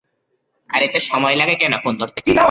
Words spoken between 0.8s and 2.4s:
এতো সময় লাগে কেনো ফোন ধরতে?